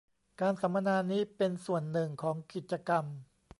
[0.41, 3.05] การสัมมนานี้เป็นส่วนหนึ่งของกิจกรรม